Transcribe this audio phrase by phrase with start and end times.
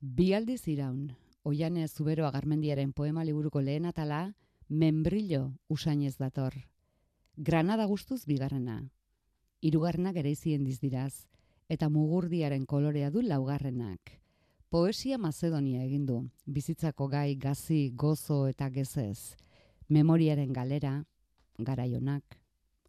[0.00, 1.10] Bi aldiz iraun,
[1.44, 4.32] oiane zubero agarmendiaren poema liburuko lehen atala,
[4.68, 6.54] membrillo usainez dator.
[7.36, 8.78] Granada guztuz bigarrena.
[9.60, 11.26] Hirugarrenak ere izien dizdiraz,
[11.68, 14.16] eta mugurdiaren kolorea du laugarrenak.
[14.70, 19.36] Poesia Macedonia egin du, bizitzako gai gazi, gozo eta gezez.
[19.88, 21.04] Memoriaren galera,
[21.58, 22.40] garaionak,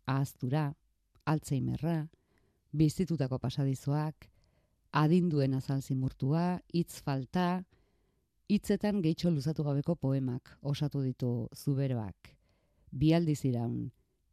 [0.05, 0.70] ahaztura,
[1.25, 2.07] altzeimerra,
[2.71, 4.30] bizitutako pasadizoak,
[4.92, 7.64] adinduen azal zimurtua, hitz falta,
[8.52, 12.36] hitzetan gehitxo luzatu gabeko poemak osatu ditu zuberoak.
[12.91, 13.91] Bi aldiz iraun,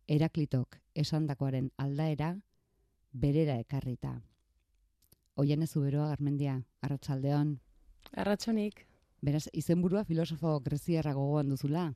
[0.08, 2.34] eraklitok esandakoaren aldaera,
[3.12, 4.16] berera ekarrita.
[5.38, 7.58] Oian ez zuberoa garmendia, arratsaldeon.
[8.16, 8.86] Arratxonik.
[9.22, 11.92] Beraz, izenburua filosofo greziarra gogoan duzula?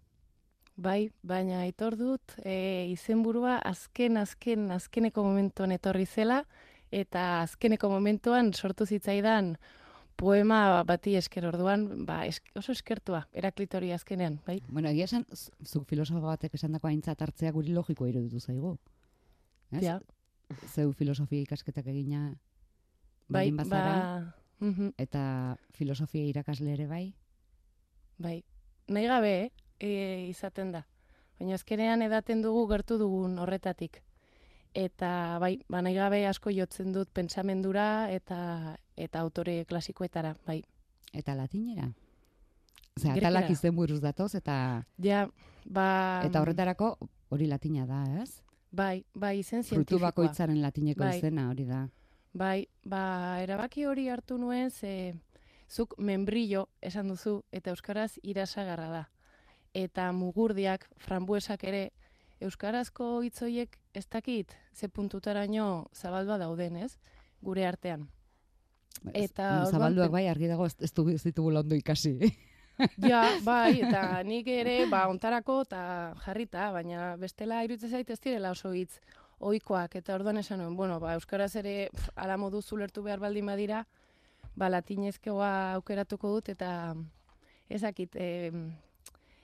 [0.76, 6.44] Bai, baina aitor dut, e, izenburua azken, azken, azkeneko momentuan etorri zela,
[6.92, 9.56] eta azkeneko momentuan sortu zitzaidan
[10.16, 12.20] poema bati esker orduan, ba,
[12.58, 14.58] oso eskertua, eraklitori azkenean, bai?
[14.68, 15.24] Bueno, egia esan,
[15.64, 18.76] zuk filosofo batek esan dako aintzat hartzea guri logiko iruditu zaigu.
[19.72, 19.82] Ez?
[19.82, 19.98] Ja.
[20.68, 22.26] Zeu filosofia ikasketak egina
[23.32, 23.96] bai, bazara,
[24.60, 25.24] ba, eta
[25.72, 27.06] filosofia irakasle ere bai?
[28.22, 28.42] Bai,
[28.92, 29.36] nahi gabe,
[29.80, 29.92] e,
[30.28, 30.84] izaten da.
[31.40, 34.02] Baina azkenean edaten dugu gertu dugun horretatik
[34.74, 40.62] eta bai, ba gabe asko jotzen dut pentsamendura eta eta autore klasikoetara, bai.
[41.12, 41.92] Eta latinera?
[42.96, 45.28] Osea, atalak izen buruz datoz eta Ja,
[45.64, 46.98] ba Eta horretarako
[47.30, 48.42] hori latina da, ez?
[48.72, 49.84] Bai, bai, izen zientifikoa.
[49.84, 51.18] Frutu bakoitzaren latineko bai.
[51.18, 51.88] izena hori da.
[52.32, 55.14] Bai, ba erabaki hori hartu nuen ze
[55.68, 59.02] zuk membrillo esan duzu eta euskaraz irasagarra da.
[59.74, 61.92] Eta mugurdiak, frambuesak ere
[62.46, 66.96] euskarazko hitzoiek ez dakit ze puntutaraino zabaldua dauden, ez?
[67.42, 68.08] Gure artean.
[69.12, 72.18] Eta zabalduak bai argi dago ez, ez, ditugu ondo ikasi.
[73.10, 75.82] ja, bai, eta nik ere ba ontarako eta
[76.24, 79.00] jarrita, baina bestela iruditzen zait ez direla oso hitz
[79.42, 83.84] ohikoak eta orduan esan nuen, bueno, ba euskaraz ere ala modu zulertu behar baldin badira,
[84.56, 85.50] ba latinezkoa
[85.80, 86.94] aukeratuko dut eta
[87.72, 88.52] ezakit, eh,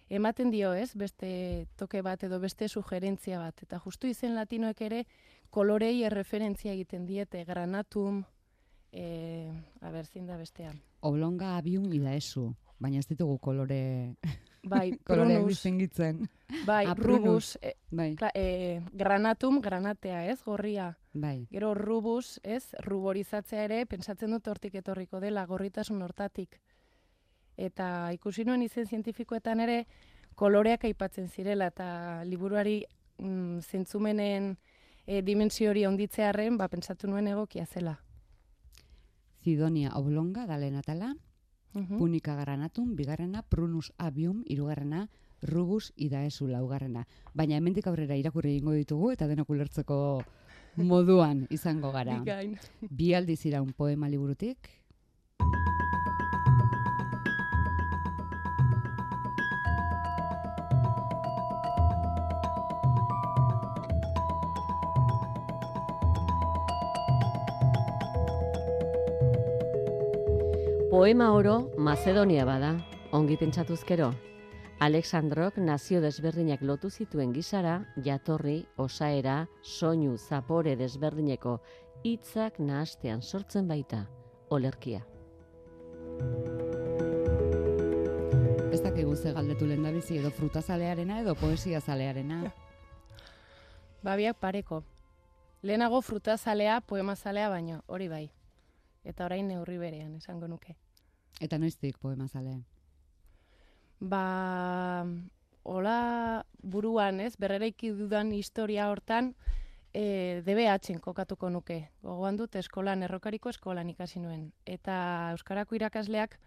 [0.08, 0.94] ematen dio, ez?
[0.96, 3.62] Beste toke bat edo beste sugerentzia bat.
[3.62, 5.04] Eta justu izen latinoek ere
[5.50, 8.24] kolorei erreferentzia egiten diete, granatum,
[8.92, 10.80] e, a ber, zin da bestean.
[11.00, 14.16] Oblonga abium ida esu, baina ez ditugu kolore...
[14.68, 15.62] Bai, kolore prunus.
[16.66, 18.16] Bai, ah, rubus, e, bai.
[18.34, 20.90] e, granatum, granatea, ez, gorria.
[21.12, 21.46] Bai.
[21.50, 26.58] Gero rubus, ez, ruborizatzea ere, pentsatzen dut hortik etorriko dela, gorritasun hortatik
[27.58, 29.82] eta ikusi nuen izen zientifikoetan ere
[30.38, 32.84] koloreak aipatzen zirela eta liburuari
[33.18, 34.52] mm, zentzumenen
[35.06, 37.96] e, dimensio hori onditzearren, ba, pentsatu nuen egokia zela.
[39.42, 41.14] Zidonia oblonga da atala,
[41.74, 45.08] uh punika garanatun, bigarrena, prunus abium, irugarrena,
[45.42, 47.06] rubus idaesu laugarrena.
[47.34, 49.98] Baina hemendik aurrera irakurri egingo ditugu eta denok ulertzeko
[50.76, 52.22] moduan izango gara.
[52.80, 54.70] Bi aldiz iraun poema liburutik,
[70.98, 72.72] Poema oro Macedonia bada,
[73.14, 74.08] ongi pentsatuzkero.
[74.82, 81.52] Alexandrok nazio desberdinak lotu zituen gizara, jatorri, osaera, soinu, zapore desberdineko
[82.02, 84.00] hitzak nahastean sortzen baita,
[84.50, 85.04] olerkia.
[88.72, 92.40] Ez dakigu ze galdetu lehen bizi edo frutazalearena edo poesia zalearena.
[94.02, 94.82] Babiak pareko.
[95.62, 98.26] Lehenago frutazalea, poema zalea baino, hori bai.
[99.04, 100.74] Eta orain neurri berean, esango nuke.
[101.40, 102.56] Eta noiztik poema zale?
[104.00, 105.04] Ba,
[105.62, 105.98] hola
[106.62, 109.34] buruan, ez, berreraiki dudan historia hortan,
[109.94, 111.78] e, DBH-en kokatuko nuke.
[112.02, 114.50] Gogoan dut eskolan, errokariko eskolan ikasi nuen.
[114.66, 114.96] Eta
[115.36, 116.38] Euskarako irakasleak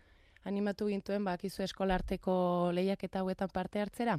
[0.43, 2.35] animatu gintuen, ba, kizu eskolarteko
[2.75, 4.17] lehiak eta hauetan parte hartzera.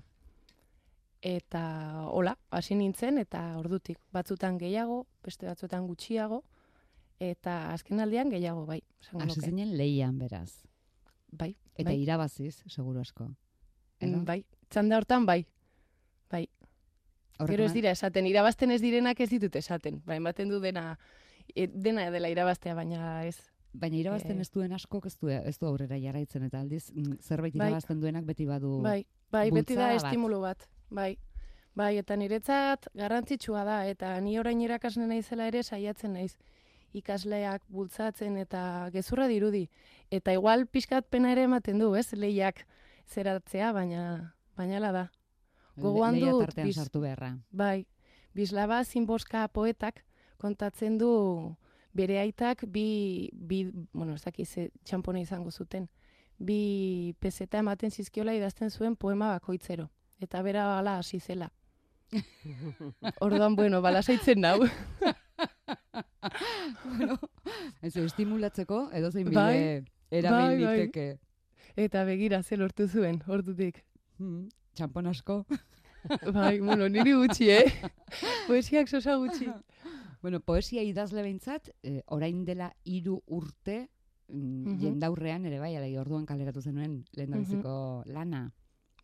[1.22, 1.62] Eta
[2.10, 6.42] hola, hasi nintzen, eta ordutik batzutan gehiago, beste batzutan gutxiago,
[7.20, 8.80] eta azken aldean gehiago, bai.
[9.12, 10.62] Hasi zinen lehian, beraz.
[11.32, 11.54] Bai.
[11.74, 12.00] Eta bai.
[12.02, 13.30] irabaziz, seguro asko.
[14.02, 15.46] Mm, bai, txanda hortan, bai.
[16.30, 16.46] Bai.
[17.48, 20.02] Gero ez dira esaten, irabazten ez direnak ez ditut esaten.
[20.06, 20.98] Bai, ematen du dena,
[21.54, 23.38] e, dena dela irabaztea, baina ez.
[23.72, 24.44] Baina irabazten e...
[24.44, 27.70] ez duen asko, ez du, ez du aurrera jarraitzen, eta aldiz, mm, zerbait bai.
[27.70, 29.00] irabazten duenak beti badu Bai,
[29.32, 30.68] bai beti da estimulu bat.
[30.92, 31.14] Bai,
[31.74, 36.36] bai, eta niretzat garrantzitsua da, eta ni orain irakasne naizela ere saiatzen naiz
[36.92, 39.68] ikasleak bultzatzen eta gezurra dirudi.
[40.10, 42.66] Eta igual pixkat pena ere ematen du, ez, lehiak
[43.08, 45.04] zeratzea, baina, baina ala da.
[45.76, 47.38] Gogoan tartean biz- sartu beharra.
[47.50, 47.86] Bai,
[48.34, 50.04] Bislaba Zinboska poetak
[50.38, 51.56] kontatzen du
[51.92, 55.88] bere aitak bi, bi bueno, ez dakiz ze txampona izango zuten,
[56.38, 59.90] bi peseta ematen zizkiola idazten zuen poema bakoitzero.
[60.20, 61.50] Eta bera bala hasi zela.
[63.20, 64.58] Orduan, bueno, bala saitzen nau.
[66.84, 67.18] bueno,
[67.82, 71.18] ez estimulatzeko edo zein bide Bai, erabil bai, bai.
[71.76, 73.84] Eta begira ze lortu zuen, ordutik.
[74.18, 75.44] Hmm, Txampon asko.
[76.34, 77.64] Bai, bueno, niri gutxi, eh?
[78.48, 79.46] Poesiak sosa gutxi.
[80.22, 83.88] Bueno, poesia idazle behintzat, eh, orain dela hiru urte
[84.28, 84.80] mm, Mhm.
[84.80, 88.52] jendaurrean ere bai, alai orduan kaleratu zenuen lehendabiziko lana.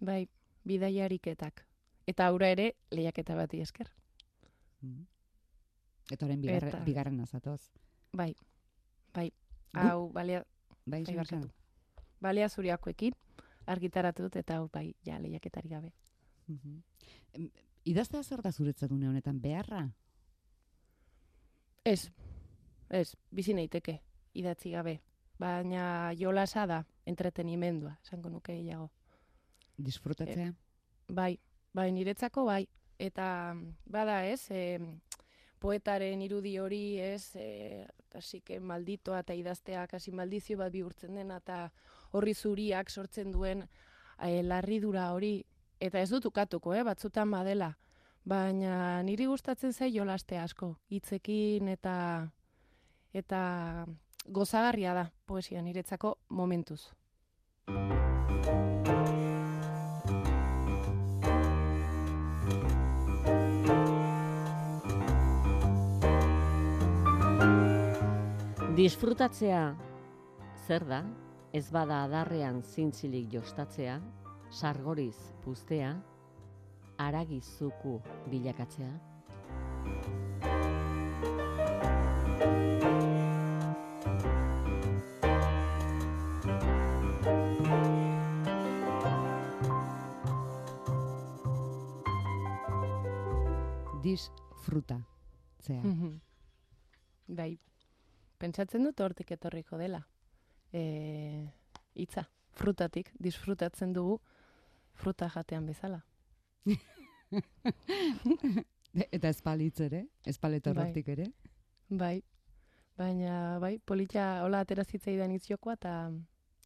[0.00, 0.28] Bai,
[0.64, 1.64] bidaiariketak.
[2.06, 3.90] Eta aura ere lehiaketa bati esker.
[4.82, 5.06] Mm.
[6.10, 7.60] Eta orain bigarre, Eta- bigarren azatoz.
[8.12, 8.34] Bai,
[9.14, 9.32] bai.
[9.74, 10.44] Hau, balea,
[10.86, 11.40] Bai, Bai,
[12.20, 13.12] balea zuriakoekin
[13.66, 15.92] argitaratu dut eta hau bai, ja, lehiaketari gabe.
[16.48, 17.50] Em,
[17.84, 19.82] Idaztea zer da zuretzat une honetan beharra?
[21.84, 22.10] Ez,
[22.90, 23.98] ez, bizi naiteke,
[24.34, 24.98] idatzi gabe.
[25.38, 28.90] Baina jolasa da, entretenimendua, esango nuke gehiago.
[29.76, 30.52] Disfrutatzea?
[31.08, 31.38] Bai,
[31.72, 32.66] bai, niretzako bai.
[32.98, 33.54] Eta
[33.86, 34.78] bada ez, e,
[35.60, 41.38] poetaren irudi hori ez, e, kasi que malditoa eta idaztea kasi maldizio bat bihurtzen dena
[41.42, 41.68] eta
[42.12, 43.66] horri zuriak sortzen duen
[44.22, 45.44] e, larridura hori.
[45.80, 47.76] Eta ez dut ukatuko, eh, batzutan badela.
[48.28, 51.94] Baina niri gustatzen zai jolaste asko, hitzekin eta
[53.14, 53.86] eta
[54.26, 56.82] gozagarria da poesia niretzako momentuz.
[68.78, 69.74] Disfrutatzea
[70.68, 71.00] zer da?
[71.50, 73.96] Ez bada adarrean zintzilik jostatzea,
[74.54, 75.96] sargoriz puztea,
[77.02, 77.96] aragizuku
[78.30, 78.92] bilakatzea.
[94.06, 95.02] Disfruta.
[95.66, 95.82] Zea.
[95.82, 96.20] Mhm.
[97.26, 97.58] bai,
[98.38, 100.06] pentsatzen dut hortik etorriko dela.
[100.72, 101.48] E,
[101.94, 104.20] itza, frutatik, disfrutatzen dugu
[104.94, 106.04] fruta jatean bezala.
[109.12, 110.06] Eta espalitz ere?
[110.24, 110.92] Espaleto Bai.
[111.06, 111.26] ere?
[111.88, 112.22] Bai,
[112.96, 115.92] baina bai, polita hola atera zitzaidan itzokoa eta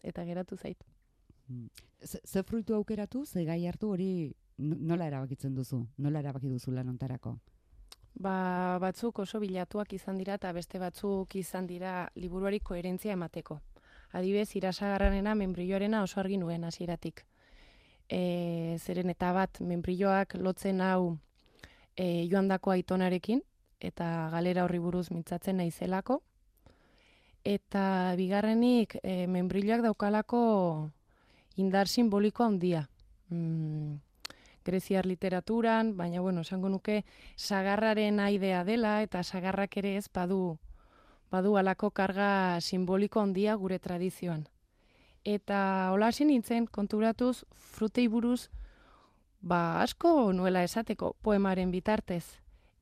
[0.02, 0.84] eta geratu zait.
[2.02, 5.86] Ze, ze fruitu aukeratu, ze gai hartu hori no- nola erabakitzen duzu?
[5.98, 7.36] Nola erabaki duzu lan ontarako?
[8.14, 13.61] Ba, batzuk oso bilatuak izan dira eta beste batzuk izan dira liburuari koherentzia emateko.
[14.12, 17.25] Adibez, irasagarranena membrilloarena oso argi nuen hasieratik.
[18.12, 21.17] E, zeren eta bat membrilloak lotzen hau
[21.97, 23.41] e, joandako aitonarekin
[23.81, 26.20] eta galera horri buruz mintzatzen naizelako.
[27.43, 30.43] Eta bigarrenik e, membrilloak daukalako
[31.56, 32.85] indar simboliko handia.
[33.31, 33.97] Mm,
[34.64, 37.05] greziar literaturan, baina bueno, esango nuke
[37.37, 40.59] sagarraren aidea dela eta sagarrak ere ez badu
[41.32, 44.44] badu alako karga simboliko handia gure tradizioan.
[45.25, 48.51] Eta hola hasi nintzen konturatuz frutei buruz
[49.41, 52.25] ba asko nuela esateko poemaren bitartez.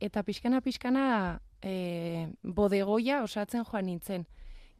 [0.01, 4.27] Eta pixkana pixkana e, bodegoia osatzen joan nintzen.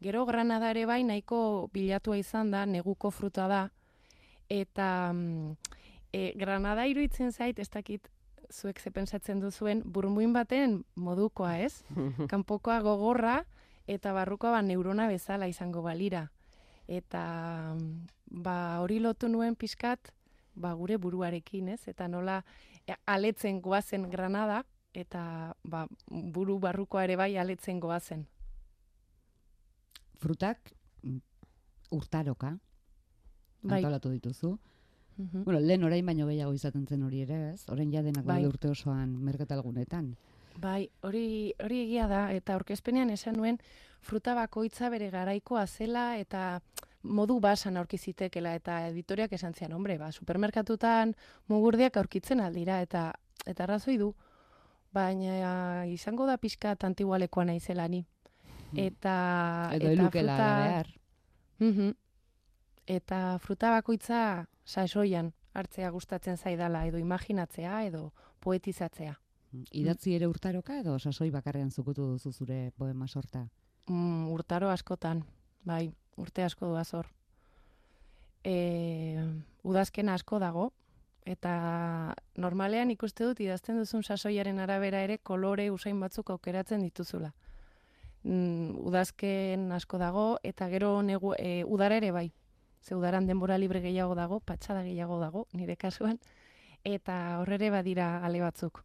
[0.01, 3.61] Gero Granada ere bai nahiko bilatua izan da, neguko fruta da.
[4.49, 5.55] Eta mm,
[6.13, 8.09] e, Granada iruditzen zait, ez dakit
[8.51, 11.83] zuek ze pentsatzen duzuen, burmuin baten modukoa, ez?
[12.31, 13.41] Kanpokoa gogorra
[13.87, 16.27] eta barrukoa ba, neurona bezala izango balira.
[16.87, 17.75] Eta
[18.27, 20.11] ba, hori lotu nuen pixkat
[20.55, 21.87] ba, gure buruarekin, ez?
[21.87, 22.41] Eta nola
[22.85, 24.63] e, aletzen goazen Granada
[24.93, 28.25] eta ba, buru barrukoa ere bai aletzen goazen.
[30.19, 31.17] Frutak mm,
[31.95, 32.57] urtaroka
[33.63, 33.79] Bai.
[33.79, 34.57] antolatu dituzu.
[35.17, 35.43] Mhm.
[35.43, 37.63] Bueno, lehen orain baino gehiago izaten zen hori ere, ez?
[37.69, 38.45] Orain ja denak Bai.
[38.45, 40.15] urte osoan merkatalgunetan.
[40.59, 43.57] Bai, hori, hori egia da, eta aurkezpenean esan nuen
[44.01, 46.61] fruta bakoitza bere garaikoa zela eta
[47.03, 51.15] modu basan aurki zitekela eta editoriak esan zian, hombre, ba, supermerkatutan
[51.47, 53.13] mugurdiak aurkitzen aldira eta
[53.45, 54.13] eta arrazoi du.
[54.93, 58.05] Baina izango da pixka antigualekoa naizela ni.
[58.75, 59.75] Eta Hmm.
[59.81, 60.87] Edo eta fruta- behar.
[61.59, 61.93] Mhm.
[62.87, 69.17] Eta fruta bakoitza sasoian hartzea gustatzen zaidala edo imaginatzea edo poetizatzea.
[69.75, 73.47] Idatzi ere urtaroka edo sasoi bakarrean zukutu duzu zure poema sorta.
[73.87, 75.25] Mm, urtaro askotan,
[75.63, 75.91] bai.
[76.21, 77.07] urte asko du azor.
[78.43, 79.17] E,
[79.63, 80.71] udazkena asko dago,
[81.25, 87.33] eta normalean ikuste dut idazten duzun sasoiaren arabera ere kolore usain batzuk aukeratzen dituzula.
[88.23, 92.29] Mm, udazken asko dago, eta gero negu, e, udara ere bai.
[92.81, 96.19] Ze udaran denbora libre gehiago dago, patxada gehiago dago, nire kasuan,
[96.83, 98.83] eta horrere badira ale batzuk.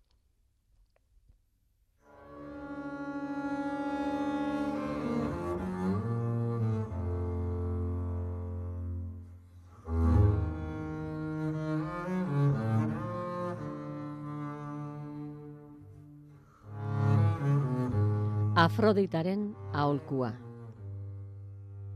[18.56, 20.45] Afroditaren aholkua.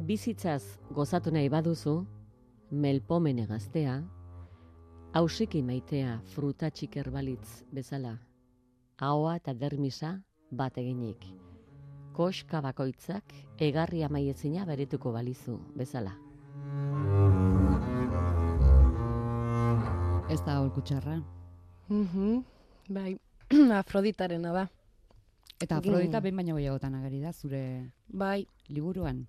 [0.00, 0.62] Bizitzaz
[0.96, 1.92] gozatu nahi baduzu,
[2.72, 3.98] melpomene gaztea,
[5.12, 8.14] hausiki maitea fruta txiker balitz bezala,
[8.96, 10.14] ahoa eta dermisa
[10.50, 11.26] bat eginik.
[12.16, 16.14] Koska bakoitzak egarri amaiezina beretuko balizu bezala.
[20.30, 21.18] Ez da aholku txarra.
[21.90, 22.40] Mhm,
[22.88, 23.18] bai,
[23.82, 24.64] Afroditarena da.
[25.60, 29.26] Eta Afrodita behin baino gehiagotan agari da, zure Bai, liburuan.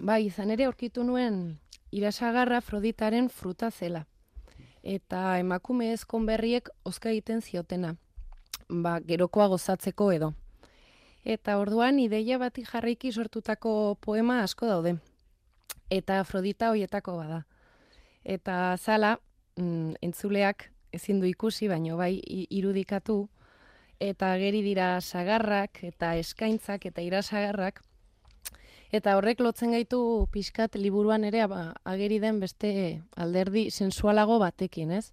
[0.00, 1.58] Bai, izan ere aurkitu nuen
[1.92, 4.06] irasagarra Afroditaren fruta zela.
[4.82, 7.94] Eta emakume ezkon berriek oska egiten ziotena.
[8.68, 10.32] Ba, gerokoa gozatzeko edo.
[11.24, 14.96] Eta orduan ideia bati jarraiki sortutako poema asko daude.
[15.90, 17.44] Eta Afrodita hoietako bada.
[18.24, 19.18] Eta zala,
[19.56, 22.20] mm, entzuleak ezin du ikusi, baino bai
[22.50, 23.28] irudikatu,
[24.02, 27.82] eta ageri dira sagarrak eta eskaintzak eta irasagarrak
[28.92, 35.12] eta horrek lotzen gaitu pixkat liburuan ere ba, ageri den beste alderdi sensualago batekin, ez?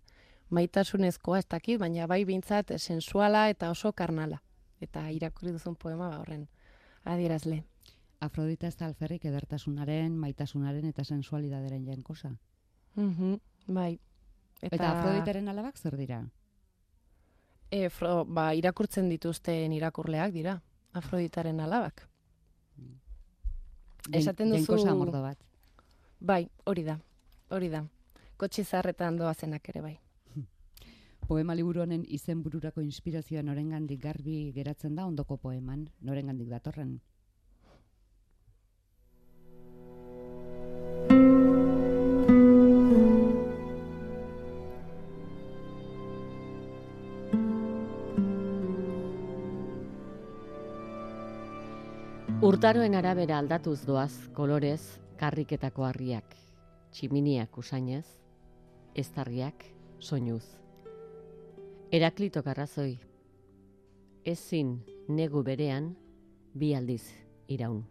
[0.49, 4.41] Maitasunezkoa ez dakit, baina bai bintzat sensuala eta oso karnala.
[4.81, 6.47] Eta irakurri duzun poema ba horren
[7.05, 7.63] adierazle.
[8.19, 12.33] Afrodita ez da alferrik edertasunaren, maitasunaren eta sensualidaderen jainkosa.
[12.95, 13.99] Mhm, bai.
[14.61, 16.19] Eta, eta Afroditaren alabak zer dira?
[17.71, 20.59] E, fro, ba, irakurtzen dituzten irakurleak dira,
[20.91, 22.08] Afroditaren alabak.
[24.11, 25.37] Esaten duzu- Jainkosa mordo bat.
[26.19, 26.99] Bai, hori da,
[27.49, 27.83] hori da.
[28.37, 29.99] Kotxe zaharretan doazenak ere bai.
[31.27, 36.99] Poema liburu honen izenbururako inspirazioa norengandik garbi geratzen da ondoko poeman, norengandik datorren.
[52.49, 54.81] Urtaroen arabera aldatuz doaz kolorez
[55.19, 56.31] karriketako harriak,
[56.89, 58.07] tximiniak usainez,
[58.97, 59.67] eztarriak
[60.01, 60.47] soinuz.
[61.93, 62.95] Heraklitok arrazoi,
[64.25, 64.71] ezin
[65.19, 65.91] negu berean
[66.57, 67.03] bi aldiz
[67.53, 67.83] iraun.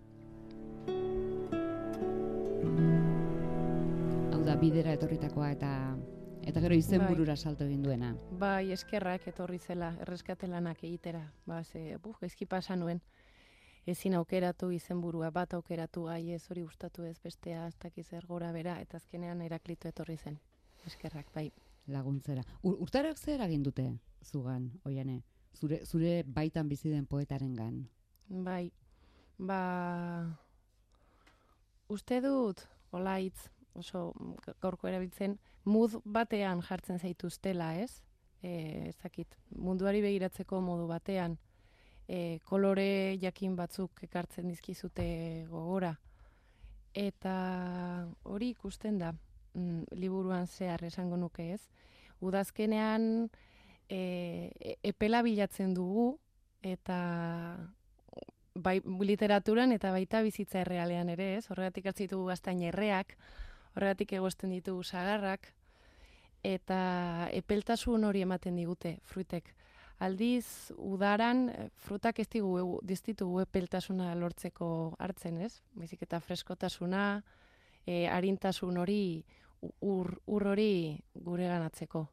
[4.33, 5.73] Hau da, bidera etorritakoa eta
[6.50, 8.11] eta gero izenburura salto egin duena.
[8.43, 11.23] Bai, eskerrak etorri zela, erreskate lanak egitera.
[11.47, 12.99] Ba, ze, buf, gaizki pasa nuen.
[13.88, 18.75] Ezin aukeratu izenburua, bat aukeratu, ai ez hori gustatu ez bestea, ez dakiz gora bera,
[18.85, 20.38] eta azkenean eraklito etorri zen.
[20.87, 21.50] Eskerrak, bai.
[21.88, 22.42] laguntzera.
[22.62, 23.87] Ur, urtarok zer egin dute
[24.23, 25.23] zugan, oiane?
[25.57, 27.78] Zure, zure baitan bizi den poetarengan.
[28.28, 28.71] Bai,
[29.38, 29.61] ba,
[31.88, 34.12] uste dut, olaitz, oso
[34.61, 38.02] gaurko erabiltzen, mood batean jartzen zaituztela, ez?
[38.42, 38.52] E,
[38.90, 41.38] ez dakit, munduari begiratzeko modu batean,
[42.09, 45.93] e, kolore jakin batzuk ekartzen dizkizute gogora.
[46.97, 47.35] Eta
[48.25, 49.12] hori ikusten da,
[49.55, 51.61] mm, liburuan zehar esango nuke ez.
[52.21, 53.29] Udazkenean
[53.88, 56.19] e, e- epela bilatzen dugu,
[56.62, 56.99] eta
[58.55, 61.47] bai literaturan eta baita bizitza errealean ere, ez?
[61.50, 63.15] Horregatik hartzen ditugu gaztain erreak,
[63.77, 65.53] horregatik egosten ditugu sagarrak,
[66.43, 69.55] eta epeltasun hori ematen digute fruitek.
[69.99, 75.61] Aldiz, udaran, eh, frutak ez digu, ez ditugu epeltasuna lortzeko hartzen, ez?
[75.75, 77.25] Baizik eta freskotasuna,
[77.85, 79.25] e, arintasun hori,
[79.81, 82.07] ur, ur hori gure ganatzeko.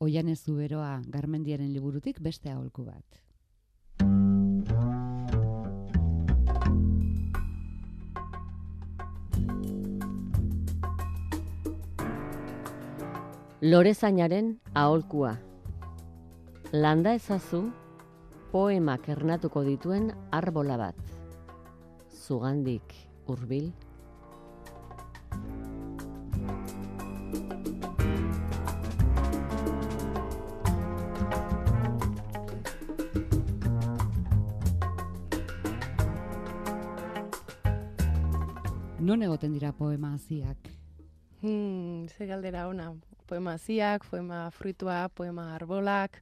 [0.00, 3.22] Oiane zuberoa garmendiaren liburutik beste aholku bat.
[13.60, 15.45] Lorezainaren aholkua.
[16.76, 17.60] Landa ezazu
[18.52, 20.98] poemak ernatuko dituen arbola bat.
[22.12, 22.92] Zugandik
[23.24, 23.70] hurbil
[39.00, 40.68] Non egoten dira poema haziak?
[41.40, 42.92] Hmm, ze galdera ona.
[43.24, 46.20] Poema haziak, poema fruitua, poema arbolak,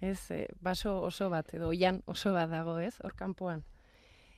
[0.00, 3.64] ez, e, baso oso bat, edo oian oso bat dago, ez, hor kanpoan.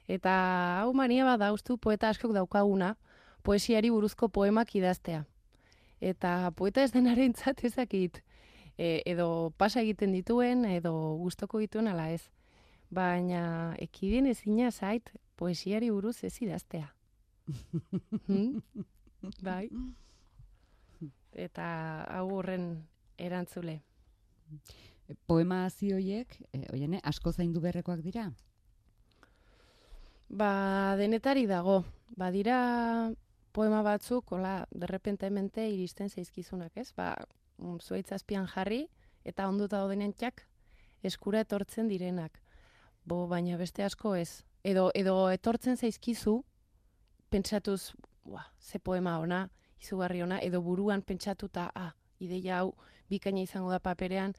[0.08, 0.32] Eta
[0.80, 2.96] hau mania bat da, ustu, poeta askok daukaguna,
[3.42, 5.24] poesiari buruzko poemak idaztea.
[6.00, 8.22] Eta poeta ez denaren ezakit,
[8.80, 12.22] e, edo pasa egiten dituen, edo gustoko dituen ala ez.
[12.90, 16.88] Baina ekidien ezina zait poesiari buruz ez idaztea.
[18.26, 18.60] hmm?
[19.44, 19.68] Bai.
[21.32, 21.66] Eta
[22.08, 22.72] hau horren
[23.18, 23.80] erantzule.
[25.26, 28.28] Poema hazi horiek, e, oiene, asko zaindu berrekoak dira?
[30.28, 31.82] Ba, denetari dago.
[32.16, 33.10] Ba, dira
[33.52, 36.92] poema batzuk, hola, derrepentemente iristen zaizkizunak, ez?
[36.94, 37.14] Ba,
[37.58, 38.84] mm, zuaitzazpian jarri,
[39.24, 40.44] eta onduta daudenean txak,
[41.02, 42.40] eskura etortzen direnak.
[43.04, 44.44] Bo, baina beste asko ez.
[44.62, 46.36] Edo, edo etortzen zaizkizu,
[47.30, 49.48] pentsatuz, ua, ze poema ona,
[49.80, 52.74] izugarri ona, edo buruan pentsatuta, ah, ideia hau,
[53.08, 54.34] bikaina izango da paperean,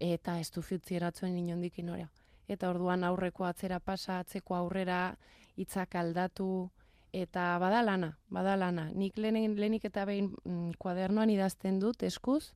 [0.00, 2.08] eta ez du eratzuen inondik inora.
[2.48, 5.16] Eta orduan aurreko atzera pasa, atzeko aurrera,
[5.56, 6.70] hitzak aldatu,
[7.12, 8.90] eta badalana, badalana.
[8.92, 12.52] Nik lehen, lehenik eta behin mm, kuadernoan idazten dut eskuz,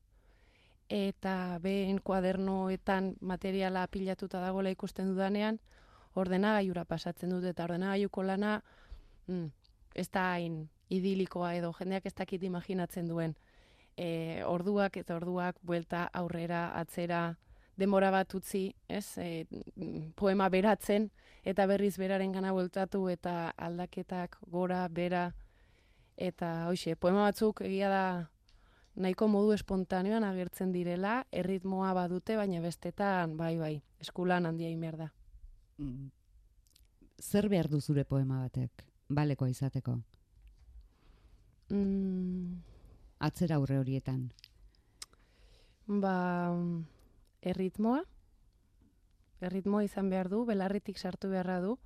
[0.91, 5.61] eta behin kuadernoetan materiala pilatuta dagoela ikusten dudanean,
[6.17, 8.61] ordenagaiura pasatzen dut, eta ordenagaiuko lana
[9.29, 9.47] mm,
[9.95, 13.37] ez da hain idilikoa edo jendeak ez dakit imaginatzen duen.
[13.99, 17.37] E, orduak eta orduak, buelta aurrera, atzera,
[17.79, 19.47] demora bat utzi, ez, e,
[20.15, 21.11] poema beratzen,
[21.43, 25.33] eta berriz beraren gana bueltatu, eta aldaketak gora, bera,
[26.17, 28.05] eta hoxe, poema batzuk egia da
[28.99, 35.11] nahiko modu espontaneoan agertzen direla, erritmoa badute, baina bestetan, bai, bai, eskulan handia inber da.
[35.79, 36.11] Mm.
[37.23, 39.99] Zer behar du zure poema batek, baleko izateko?
[41.71, 42.59] Mm.
[43.19, 44.29] Atzera aurre horietan?
[45.89, 46.55] Ba,
[47.43, 48.03] erritmoa,
[49.41, 51.79] erritmoa izan behar du, belarritik sartu beharra du,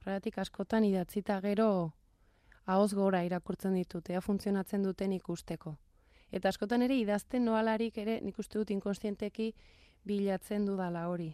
[0.00, 1.68] horregatik askotan idatzita gero
[2.68, 5.74] ahoz gora irakurtzen ditut, ea funtzionatzen duten ikusteko.
[6.32, 9.52] Eta askotan ere idazten noalarik ere nik uste dut inkonstienteki
[10.08, 11.30] bilatzen dudala hori.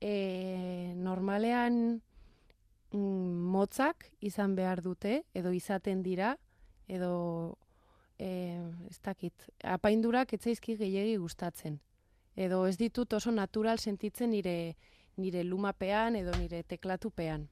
[0.00, 2.00] E, normalean
[2.92, 6.36] mm, motzak izan behar dute, edo izaten dira,
[6.88, 7.58] edo
[8.18, 8.58] e,
[8.90, 11.78] ez dakit, apaindurak etzaizki gehiagi gustatzen
[12.38, 14.76] edo ez ditut oso natural sentitzen nire
[15.18, 17.48] nire lumapean edo nire teklatupean.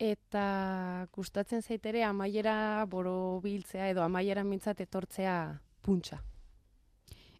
[0.00, 6.18] Eta gustatzen zaitere amaiera boro biltzea edo amaiera mintzat etortzea puntxa.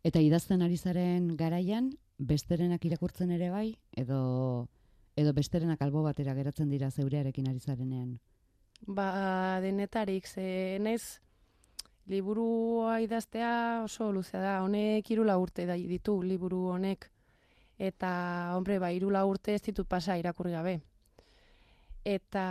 [0.05, 4.69] Eta idazten ari zaren garaian, besterenak irakurtzen ere bai, edo
[5.17, 8.21] edo besterenak albo batera geratzen dira zeurearekin ari zarenean?
[8.87, 11.21] Ba, denetarik, ze nez,
[12.07, 14.55] liburua idaztea oso luzea da.
[14.65, 17.11] Honek irula urte da ditu liburu honek.
[17.79, 20.81] Eta, hombre, ba, irula urte ez ditut pasa irakurri gabe.
[22.05, 22.45] Eta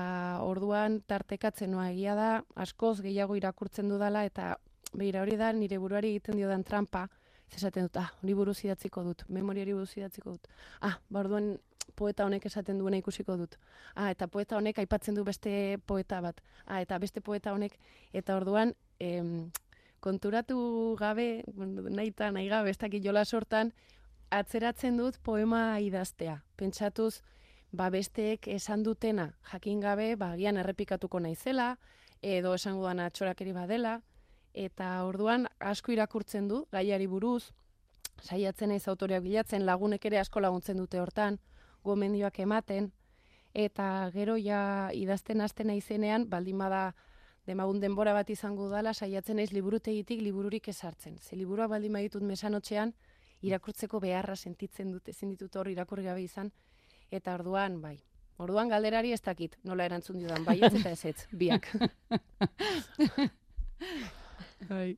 [0.46, 4.56] orduan tartekatzen noa egia da, askoz gehiago irakurtzen dudala, eta
[4.94, 7.08] behira hori da, nire buruari egiten dio dan trampa,
[7.56, 10.48] esaten dut, ah, liburu zidatziko dut, memoriari buruz zidatziko dut.
[10.82, 11.58] Ah, ba, orduan
[11.96, 13.58] poeta honek esaten duena ikusiko dut.
[13.96, 16.42] Ah, eta poeta honek aipatzen du beste poeta bat.
[16.66, 17.80] Ah, eta beste poeta honek,
[18.14, 19.52] eta orduan, em,
[20.00, 23.74] konturatu gabe, nahi eta nahi gabe, ez dakit jola sortan,
[24.32, 26.40] atzeratzen dut poema idaztea.
[26.56, 27.22] Pentsatuz,
[27.72, 31.78] ba besteek esan dutena jakin gabe, ba gian errepikatuko naizela,
[32.22, 34.00] edo esango dana txorakeri badela,
[34.54, 37.52] eta orduan asko irakurtzen du, gaiari buruz,
[38.22, 41.40] saiatzen naiz autoreak bilatzen, lagunek ere asko laguntzen dute hortan,
[41.84, 42.92] gomendioak ematen,
[43.54, 46.94] eta gero ja idazten hasten naizenean, baldin bada
[47.48, 51.18] demagun denbora bat izango dala, saiatzen naiz liburutegitik libururik esartzen.
[51.18, 52.94] Ze liburua baldin baditut mesanotxean,
[53.42, 56.52] irakurtzeko beharra sentitzen dut, ezin ditut hor irakurri gabe izan,
[57.12, 57.98] eta orduan, bai,
[58.38, 61.72] orduan galderari ez dakit, nola erantzun dudan, bai ez eta ez ez, biak.
[64.70, 64.98] bai.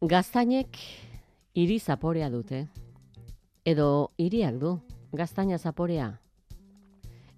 [0.00, 0.78] Gaztainek
[1.54, 2.64] hiri zaporea dute.
[3.68, 4.72] Edo hiriak du,
[5.12, 6.08] gaztaina zaporea.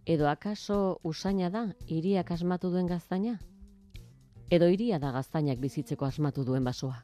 [0.07, 3.41] Edo akaso usaina da hiriak asmatu duen gaztaina?
[4.53, 6.99] Edo hiria da gaztainak bizitzeko asmatu duen basoa?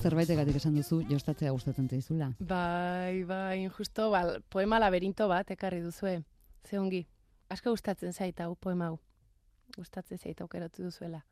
[0.00, 2.32] Zerbait egatik esan duzu, jostatzea gustatzen zaizula.
[2.40, 6.24] Bai, bai, justo, bal, poema laberinto bat ekarri duzue.
[6.66, 7.06] ze ongi.
[7.48, 8.98] Asko gustatzen zait hau poema hau.
[9.76, 11.24] Gustatzen zait aukeratu duzuela.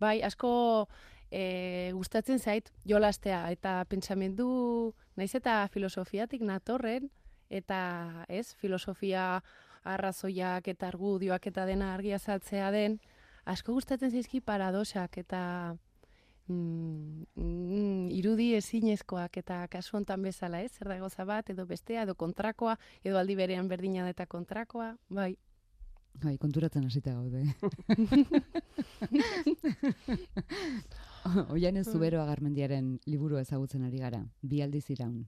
[0.00, 0.88] Bai, asko
[1.30, 7.10] e, gustatzen zait jolastea eta pentsamendu naiz eta filosofiatik natorren
[7.50, 9.42] eta ez filosofia
[9.84, 12.98] arrazoiak eta argudioak eta dena argi azaltzea den
[13.44, 15.40] asko gustatzen zaizki paradosak eta
[16.48, 20.72] mm, mm, irudi ezinezkoak eta kasu hontan bezala, ez?
[20.72, 25.36] Zer da goza bat edo bestea edo kontrakoa edo aldi berean berdina eta kontrakoa, bai.
[26.22, 27.42] Bai, konturatzen hasita gaude.
[31.56, 35.26] Oian ez zubero agarmendiaren liburu ezagutzen ari gara, bi aldiz iraun.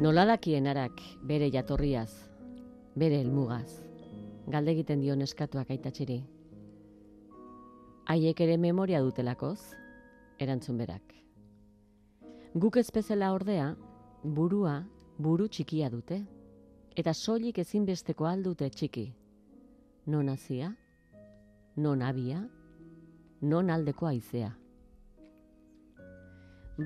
[0.00, 0.96] Noladakien arak
[1.28, 2.08] bere jatorriaz,
[2.96, 3.82] bere helmugaz,
[4.48, 6.22] galde egiten dio neskatuak aitatxiri.
[8.08, 9.58] Haiek ere memoria dutelakoz,
[10.40, 11.12] erantzun berak.
[12.54, 13.74] Guk ez bezala ordea,
[14.24, 14.78] burua
[15.20, 16.22] buru txikia dute,
[16.96, 19.04] eta soilik ezinbesteko aldute txiki.
[20.08, 20.70] Non hazia,
[21.76, 22.40] non abia,
[23.42, 24.48] non aldeko aizea.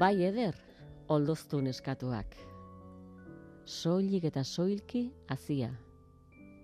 [0.03, 0.59] Bai eder,
[1.07, 2.54] oldoztu neskatuak.
[3.65, 5.71] Soilik eta soilki hazia.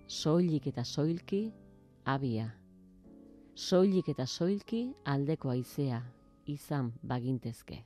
[0.05, 1.47] Soilik eta soilki
[2.05, 2.45] abia.
[3.57, 6.03] Soilik eta soilki aldeko aizea
[6.45, 7.81] izan bagintezke.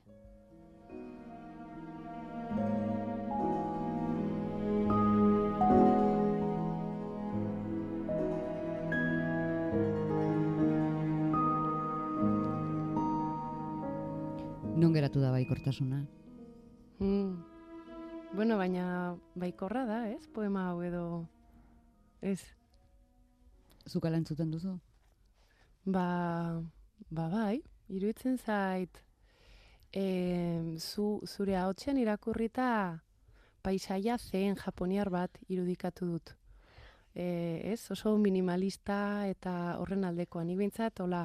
[14.76, 16.04] Non geratu da baikortasuna?
[17.00, 17.35] Mm.
[18.36, 20.26] Bueno, baina baikorra da, ez?
[20.28, 21.04] Poema hau edo
[22.20, 22.42] ez.
[23.88, 24.74] Zukala entzuten duzu?
[25.88, 26.60] Ba,
[27.08, 29.00] ba bai, iruditzen zait
[29.88, 30.04] e,
[30.76, 32.68] zu, zure ahotsen irakurrita
[33.64, 36.36] paisaia zen japoniar bat irudikatu dut.
[37.14, 39.00] E, ez, oso minimalista
[39.32, 40.44] eta horren aldekoa.
[40.44, 41.24] Ni behintzat, hola,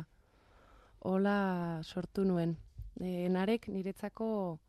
[1.04, 1.38] hola
[1.84, 2.56] sortu nuen.
[3.04, 4.62] E, narek niretzako,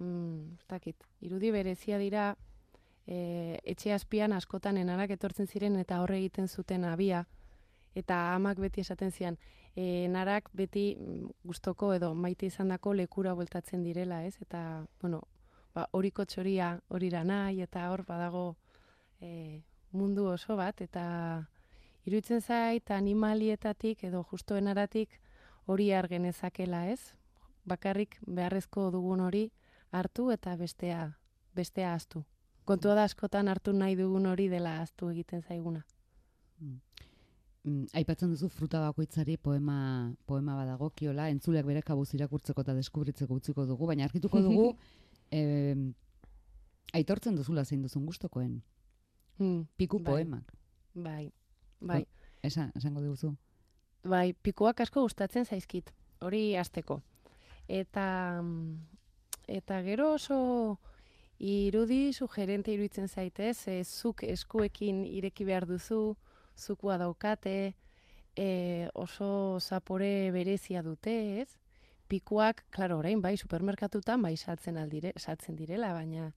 [0.00, 2.34] mm, ez dakit, irudi berezia dira,
[3.06, 7.24] e, etxe azpian askotan enarak etortzen ziren eta horre egiten zuten abia,
[7.94, 9.38] eta amak beti esaten zian,
[9.74, 14.36] e, narak beti mm, gustoko edo maite izandako lekura bueltatzen direla, ez?
[14.42, 15.22] Eta, bueno,
[15.74, 18.44] ba, horiko txoria horira nahi, eta hor badago
[19.20, 21.04] e, mundu oso bat, eta
[22.06, 25.18] iruditzen zait animalietatik edo justo enaratik
[25.66, 27.14] hori argenezakela, ez?
[27.68, 29.50] Bakarrik beharrezko dugun hori
[29.92, 31.12] hartu eta bestea
[31.54, 32.24] bestea ahaztu.
[32.64, 35.82] Kontua da askotan hartu nahi dugun hori dela ahaztu egiten zaiguna.
[36.60, 43.34] Mm, aipatzen duzu fruta bakoitzari poema poema badago kiola entzuleak bere kabuz irakurtzeko eta deskubritzeko
[43.34, 44.70] utziko dugu, baina argituko dugu
[45.32, 45.76] eh,
[46.92, 48.62] aitortzen duzula zein duzun gustokoen.
[49.38, 50.12] Hmm, Piku Bai.
[50.12, 50.52] poemak.
[50.94, 51.32] bai,
[51.80, 52.04] bai.
[52.42, 53.34] Esa, esango diguzu.
[54.04, 57.00] Bai, pikuak asko gustatzen zaizkit, hori hasteko.
[57.68, 58.99] Eta mm,
[59.50, 60.78] eta gero oso
[61.40, 66.16] irudi sugerente iruditzen zaitez, e, zuk eskuekin ireki behar duzu,
[66.56, 67.74] zukua daukate,
[68.36, 71.48] e, oso zapore berezia dute, ez?
[72.08, 76.32] Pikuak, klaro, orain bai supermerkatutan bai saltzen aldire, saltzen direla, baina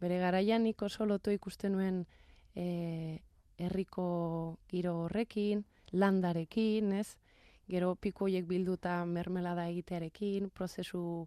[0.00, 2.02] bere garaian nik oso lotu ikusten nuen
[2.54, 3.22] e,
[3.58, 7.16] herriko giro horrekin, landarekin, ez?
[7.68, 11.26] Gero piku horiek bilduta mermelada egitearekin, prozesu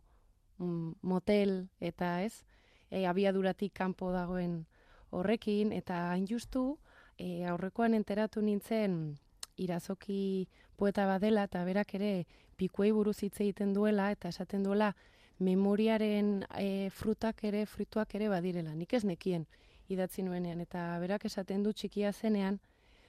[0.59, 2.43] motel eta ez,
[2.91, 4.65] e, abiaduratik kanpo dagoen
[5.11, 6.77] horrekin, eta hain justu,
[7.17, 9.17] e, aurrekoan enteratu nintzen
[9.57, 12.25] irazoki poeta badela, eta berak ere
[12.57, 14.93] pikuei buruz hitz egiten duela, eta esaten duela
[15.39, 18.75] memoriaren e, frutak ere, frutuak ere badirela.
[18.75, 19.47] Nik ez nekien
[19.89, 22.59] idatzi nuenean, eta berak esaten du txikia zenean,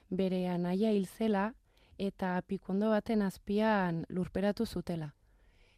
[0.09, 1.51] bere anaia hil zela,
[2.01, 5.11] eta pikondo baten azpian lurperatu zutela.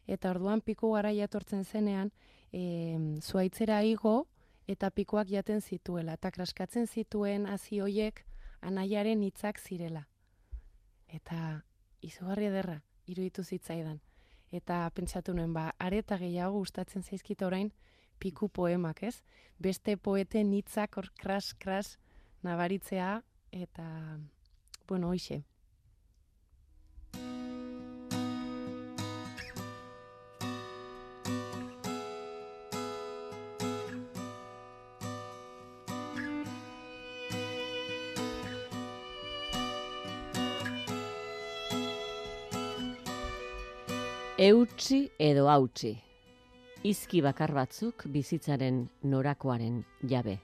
[0.06, 2.10] Eta orduan piku garaia etortzen zenean,
[2.52, 4.26] e, zuaitzera igo
[4.68, 6.14] eta pikoak jaten zituela.
[6.14, 8.24] Eta kraskatzen zituen hasi hoiek
[8.60, 10.06] anaiaren hitzak zirela.
[11.08, 11.62] Eta
[12.02, 14.00] izugarri ederra, iruditu zitzaidan.
[14.54, 17.72] Eta pentsatu nuen, ba, areta gehiago gustatzen zaizkit orain
[18.22, 19.16] piku poemak, ez?
[19.58, 21.98] Beste poeten hitzak hor kras-kras
[22.46, 23.86] nabaritzea, eta,
[24.86, 25.42] bueno, hoxe.
[44.46, 45.92] Eutsi edo hautsi.
[46.92, 48.80] Izki bakar batzuk bizitzaren
[49.14, 49.78] norakoaren
[50.14, 50.38] jabe.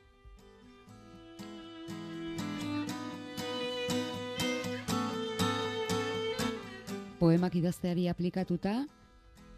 [7.20, 8.72] Poemak idazteari aplikatuta,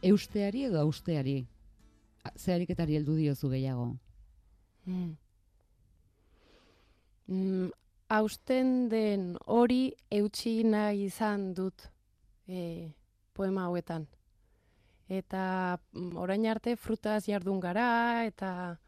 [0.03, 1.37] eusteari edo austeari?
[2.25, 3.87] A- Ze ariketari heldu diozu gehiago?
[4.87, 5.13] Mm.
[7.29, 7.69] Mm,
[8.11, 11.87] hausten den hori eutxi nahi izan dut
[12.49, 12.91] e,
[13.35, 14.07] poema hauetan.
[15.09, 18.79] Eta mm, orain arte frutaz jardun gara, eta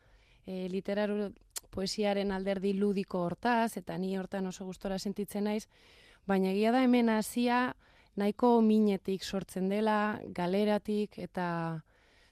[0.47, 1.31] e, literaru
[1.75, 5.67] poesiaren alderdi ludiko hortaz, eta ni hortan oso gustora sentitzen naiz,
[6.27, 7.75] baina egia da hemen hasia
[8.17, 11.83] nahiko minetik sortzen dela, galeratik, eta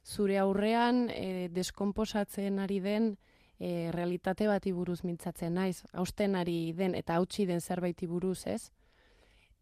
[0.05, 3.17] zure aurrean e, deskomposatzen ari den
[3.59, 8.71] e, realitate bati buruz mintzatzen naiz, hausten ari den eta hautsi den zerbaiti buruz, ez?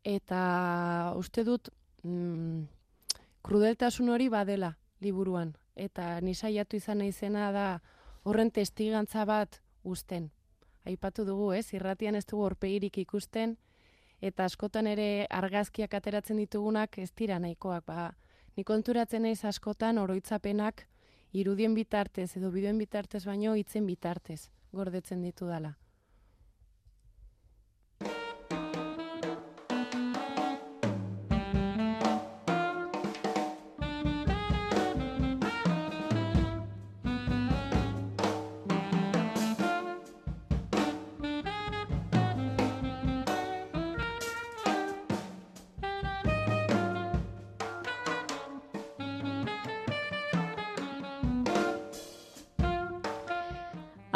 [0.04, 1.68] Eta uste dut
[2.02, 2.62] mm,
[3.42, 7.66] krudeltasun hori badela liburuan, eta ni saiatu izan naizena da
[8.24, 10.30] horren testigantza bat uzten.
[10.86, 11.72] Aipatu dugu, ez?
[11.74, 13.56] Irratian ez dugu horpegirik ikusten,
[14.20, 18.12] eta askotan ere argazkiak ateratzen ditugunak ez dira nahikoak, ba,
[18.56, 20.82] Ni konturatzen naiz askotan oroitzapenak
[21.32, 25.76] irudien bitartez edo bideoen bitartez baino hitzen bitartez gordetzen ditu dala.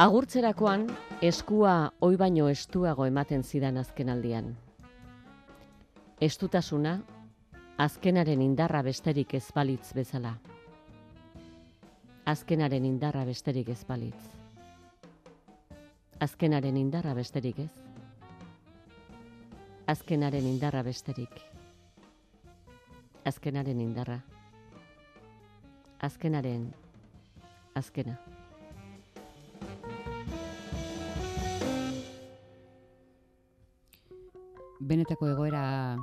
[0.05, 0.83] Agurtzerakoan,
[1.25, 4.51] eskua oi baino estuago ematen zidan azkenaldian.
[6.21, 6.93] Estutasuna,
[7.81, 10.35] azkenaren indarra besterik ez balitz bezala.
[12.27, 14.21] Azkenaren indarra besterik ez balitz.
[16.21, 17.71] Azkenaren indarra besterik ez.
[19.87, 21.41] Azkenaren indarra besterik.
[23.25, 24.21] Azkenaren indarra.
[26.01, 26.73] Azkenaren
[27.75, 28.21] azkena.
[34.85, 35.97] Benetako egoera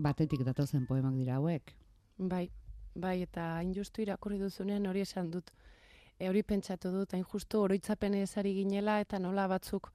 [0.00, 1.74] batetik datozen poemak dira hauek.
[2.16, 2.46] Bai,
[2.94, 5.50] bai, eta hain justu irakurri duzunean hori esan dut.
[6.16, 9.90] E, hori pentsatu dut, hain justu oroitzapen ezari ginela eta nola batzuk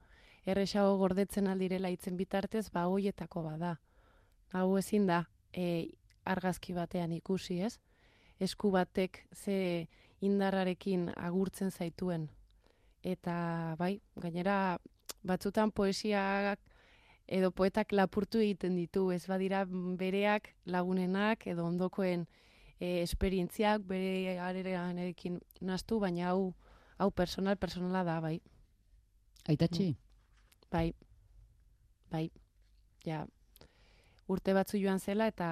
[0.46, 3.74] erresago gordetzen aldirela hitzen bitartez, ba hoietako bada.
[4.54, 5.90] Hau ezin da, e,
[6.22, 7.80] argazki batean ikusi, ez?
[8.38, 9.88] Esku batek ze
[10.22, 12.28] indarrarekin agurtzen zaituen.
[13.02, 14.78] Eta bai, gainera
[15.26, 16.60] batzutan poesiak
[17.26, 22.26] edo poetak lapurtu egiten ditu, ez badira bereak lagunenak edo ondokoen
[22.78, 26.52] e, esperientziak bere arerekin nastu, baina hau
[26.98, 28.40] hau personal personala da, bai.
[29.48, 29.96] Aitatxi?
[30.70, 30.92] Bai.
[32.10, 32.30] Bai.
[33.04, 33.24] Ja.
[34.30, 35.48] Urte batzu joan zela eta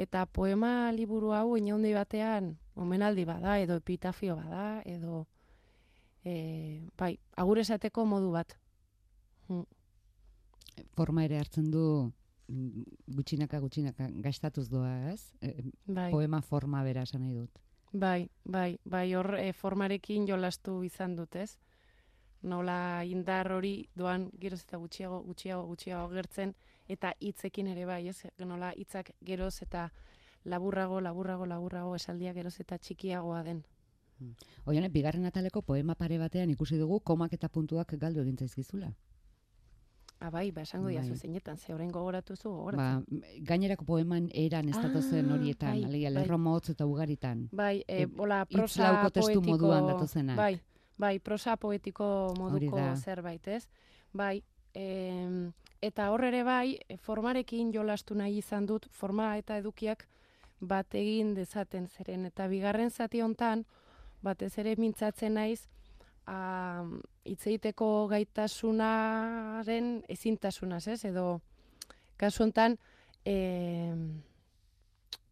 [0.00, 5.26] eta poema liburu hau inaundi batean omenaldi bada edo epitafio bada edo
[6.24, 8.56] e, bai, agur esateko modu bat.
[9.48, 9.64] Mm.
[10.96, 11.84] Forma ere hartzen du
[12.48, 12.84] mm,
[13.16, 15.32] gutxinaka gutxinaka gastatuz doa, ez?
[15.40, 15.54] E,
[15.86, 16.10] Bai.
[16.10, 17.58] poema forma bera esan nahi dut.
[17.92, 21.58] Bai, bai, bai, hor e, formarekin jolastu izan dut, ez?
[22.42, 26.54] Nola indar hori doan geroz eta gutxiago, gutxiago, gutxiago gertzen,
[26.88, 28.22] eta hitzekin ere bai, ez?
[28.38, 29.90] Nola hitzak geroz eta
[30.44, 33.62] laburrago, laburrago, laburrago esaldia geroz eta txikiagoa den.
[34.68, 38.36] Oian, bigarren ataleko poema pare batean ikusi dugu komak eta puntuak galdu egin
[40.20, 40.26] zaizkizula.
[40.26, 40.94] Ah, bai, ba, esango Bai.
[40.96, 43.22] diazu zeinetan, ze orain gogoratu zu Ba, gogoratzen.
[43.44, 46.38] gainerako poeman eran ez datozen Ah, horietan, bai, alegia, bai.
[46.38, 47.48] motz eta ugaritan.
[47.52, 49.50] Bai, e, e, bola, prosa lauko testu poetiko...
[49.50, 50.36] moduan datozenak.
[50.36, 50.60] Bai,
[50.98, 53.68] bai, prosa poetiko moduko zerbait, ez?
[54.12, 54.42] Bai,
[54.74, 60.06] em, eta hor ere bai, e, formarekin jolastu nahi izan dut, forma eta edukiak
[60.60, 62.26] bat egin dezaten zeren.
[62.26, 63.64] Eta bigarren zati hontan,
[64.22, 65.68] batez ere mintzatzen naiz,
[66.26, 66.84] a,
[67.30, 67.46] hitz
[68.10, 71.04] gaitasunaren ezintasunaz, ez?
[71.04, 71.40] Edo,
[72.18, 72.76] kasu hontan,
[73.24, 74.22] em,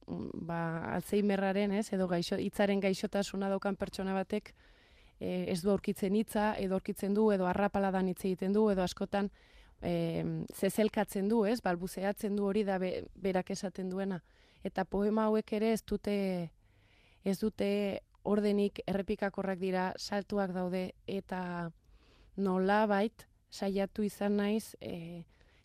[0.06, 4.54] ba, Alzheimerraren, ez, edo gaixo, hitzaren gaixotasuna daukan pertsona batek
[5.20, 9.30] e, ez du aurkitzen hitza, edo aurkitzen du, edo arrapaladan hitz egiten du, edo askotan
[9.82, 14.22] e, zezelkatzen du, ez, balbuzeatzen du hori da be, berak esaten duena.
[14.64, 16.16] Eta poema hauek ere ez dute,
[17.24, 17.68] ez dute
[18.28, 21.70] ordenik errepikakorrak dira, saltuak daude, eta
[22.38, 25.24] nola bait, saiatu izan naiz, e,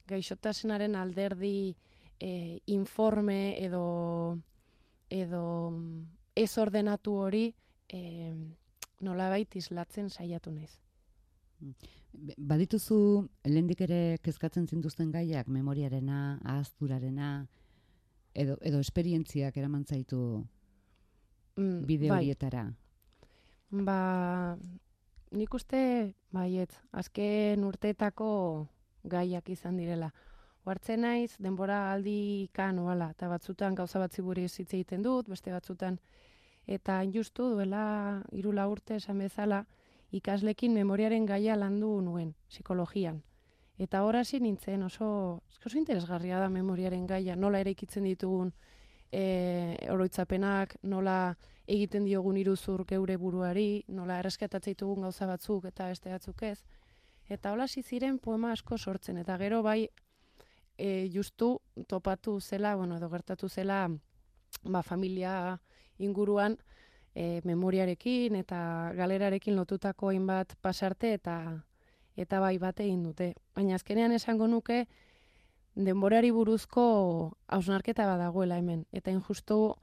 [0.10, 1.76] gaixotasunaren alderdi
[2.20, 4.38] e, informe edo
[5.14, 6.06] edo mm,
[6.36, 7.46] ez ordenatu hori
[7.88, 8.34] e,
[9.06, 10.72] nolabait islatzen saiatu naiz.
[12.38, 12.98] Badituzu
[13.46, 17.48] lehendik ere kezkatzen zintuzten gaiak, memoriarena, ahazturarena,
[18.34, 20.44] edo, edo esperientziak eraman zaitu
[21.56, 22.18] Mm, bide bai.
[22.24, 22.64] horietara.
[23.70, 24.58] Ba,
[25.32, 28.30] nik uste, baiet, azken urteetako
[29.04, 30.10] gaiak izan direla.
[30.66, 35.52] Oartzen naiz, denbora aldi kan oala, eta batzutan gauza batzi buruz hitz egiten dut, beste
[35.52, 36.00] batzutan.
[36.68, 39.66] Eta justu duela irula urte esan bezala,
[40.16, 43.22] ikaslekin memoriaren gaia landu nuen, psikologian.
[43.78, 45.08] Eta hor hasi nintzen oso,
[45.66, 48.54] oso interesgarria da memoriaren gaia, nola eraikitzen ditugun
[49.14, 51.36] e, oroitzapenak, nola
[51.70, 56.58] egiten diogun iruzur geure buruari, nola erreskatatzen ditugun gauza batzuk eta beste batzuk ez.
[57.30, 59.88] Eta hola ziren poema asko sortzen, eta gero bai
[60.78, 63.88] e, justu topatu zela, bueno, edo gertatu zela
[64.64, 65.60] ba, familia
[66.00, 66.58] inguruan
[67.16, 71.38] e, memoriarekin eta galerarekin lotutako hainbat pasarte eta
[72.18, 73.34] eta bai bat egin dute.
[73.56, 74.86] Baina azkenean esango nuke
[75.76, 78.86] denborari buruzko hausnarketa badagoela hemen.
[78.92, 79.76] Eta injustu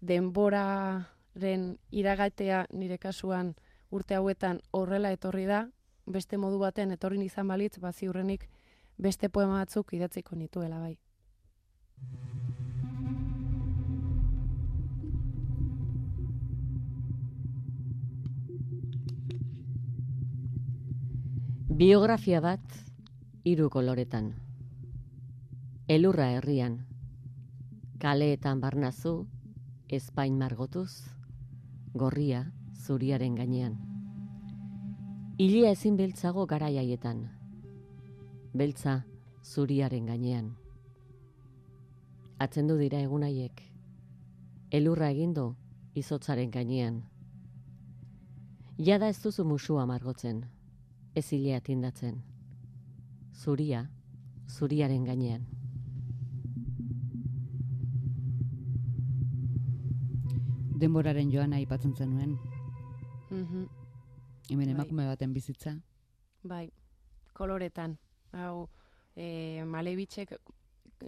[0.00, 3.54] denboraren iragatea nire kasuan
[3.90, 5.68] urte hauetan horrela etorri da,
[6.06, 8.48] beste modu baten etorri izan balitz, ba ziurrenik
[8.98, 10.98] beste poema batzuk idatziko nituela bai.
[21.72, 22.60] Biografia bat
[23.44, 24.41] hiru koloretan.
[25.92, 26.86] Elurra herrian.
[28.00, 29.26] Kaleetan barnazu,
[29.92, 31.04] ezpain margotuz,
[31.92, 32.38] gorria
[32.86, 33.74] zuriaren gainean.
[35.36, 37.20] Ilea ezin beltzago garai haietan.
[38.56, 38.96] Beltza
[39.44, 40.50] zuriaren gainean.
[42.38, 43.60] Atzendu dira egun haiek.
[44.80, 45.48] Elurra egindu
[45.94, 47.02] izotzaren gainean.
[48.80, 50.46] Jada ez duzu musua margotzen
[51.14, 52.22] ez hilea tindatzen.
[53.44, 53.90] Zuria,
[54.48, 55.52] zuriaren gainean.
[60.82, 62.32] Denboraren joana aipatzen zenuen,
[63.30, 63.66] Mhm.
[64.50, 64.74] hemen Bai.
[64.74, 65.76] emakume baten bizitza.
[66.42, 66.72] Bai,
[67.32, 67.98] koloretan.
[68.32, 68.68] Hau,
[69.14, 70.32] e, malebitzek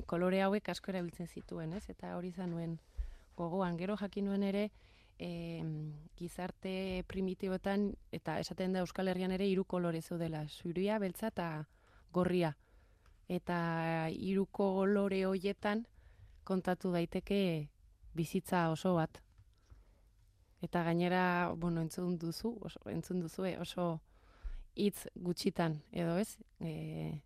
[0.06, 1.88] kolore hauek asko erabiltzen zituen, ez?
[1.90, 2.78] Eta hori izan nuen
[3.36, 3.76] gogoan.
[3.76, 4.70] Gero jakin nuen ere,
[5.18, 5.62] e,
[6.16, 11.66] gizarte primitiboetan, eta esaten da Euskal Herrian ere hiru kolore zeudela, zuria, beltza eta
[12.12, 12.56] gorria.
[13.28, 15.86] Eta hiru kolore hoietan
[16.44, 17.70] kontatu daiteke
[18.14, 19.23] bizitza oso bat.
[20.62, 24.00] Eta gainera, bueno, entzun duzu, oso, entzun duzue, oso
[24.74, 26.38] hitz gutxitan, edo ez?
[26.60, 27.20] E,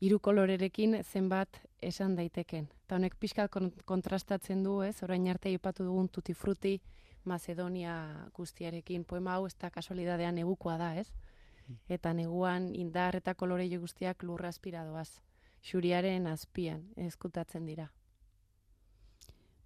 [0.00, 2.68] hiru kolorerekin zenbat esan daiteken.
[2.86, 5.02] Eta honek pixka kon kontrastatzen du, ez?
[5.02, 6.80] Orain arte aipatu dugun tutti frutti
[7.24, 9.04] Macedonia guztiarekin.
[9.04, 11.10] Poema hau ez da kasualidadean negukoa da, ez?
[11.90, 15.20] Eta neguan indar eta kolore guztiak lurra aspiradoaz.
[15.62, 17.90] Xuriaren azpian ezkutatzen dira.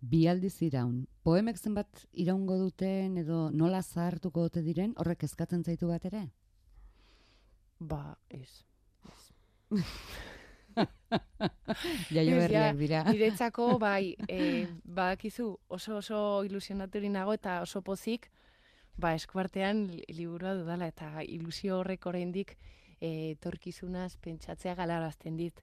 [0.01, 1.07] Bi aldiz iraun.
[1.23, 6.23] Poemek zenbat iraungo duten edo nola zahartuko dute diren, horrek eskatzen zaitu bat ere?
[7.81, 8.65] Ba, ez.
[12.11, 13.03] Jaio Ez, berriak ja, dira.
[13.13, 18.31] Niretzako, bai, e, badakizu oso oso ilusionaturi nago eta oso pozik,
[18.97, 22.57] ba, eskuartean li- liburua dudala eta ilusio horrek oraindik
[23.01, 25.61] e, etorkizunaz pentsatzea galarazten dit.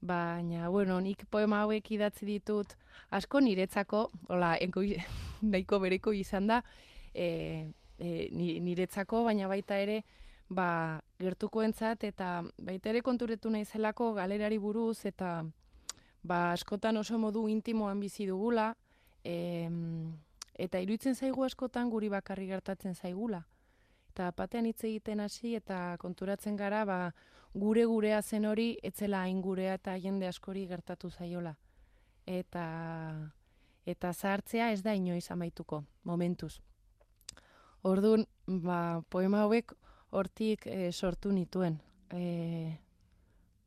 [0.00, 2.76] Baina, bueno, nik poema hauek idatzi ditut,
[3.10, 4.94] asko niretzako, hola, engoi,
[5.52, 6.62] nahiko bereko izan da,
[7.14, 10.02] e, e, ni- niretzako, baina baita ere,
[10.48, 15.42] ba, gertukoentzat eta baita ere konturetu naizelako galerari buruz eta
[16.22, 18.74] ba, askotan oso modu intimoan bizi dugula,
[19.24, 20.14] em,
[20.54, 23.42] eta iruditzen zaigu askotan guri bakarri gertatzen zaigula.
[24.12, 27.12] Eta batean hitz egiten hasi eta konturatzen gara, ba,
[27.54, 31.54] gure gurea zen hori, etzela hain gurea eta jende askori gertatu zaiola.
[32.26, 32.64] Eta,
[33.86, 36.58] eta zahartzea ez da inoiz amaituko, momentuz.
[37.82, 39.72] Orduan, ba, poema hauek
[40.10, 41.78] hortik eh, sortu nituen.
[42.12, 42.76] E,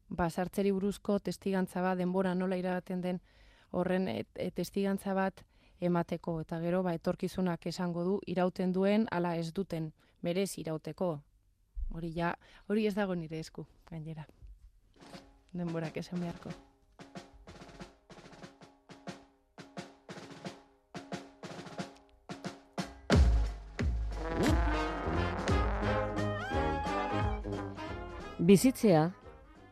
[0.09, 3.21] ba, sartzeri buruzko testigantza bat, denbora nola irabaten den
[3.71, 5.43] horren e, e, testigantza bat
[5.79, 6.39] emateko.
[6.41, 11.15] Eta gero, ba, etorkizunak esango du, irauten duen, ala ez duten, berez irauteko.
[11.91, 12.33] Hori ja,
[12.71, 14.25] hori ez dago nire esku, gainera.
[15.51, 16.51] Denborak esan beharko.
[28.41, 29.03] Bizitzea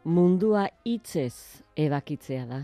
[0.03, 2.59] mundua hitzez ebakitzea da.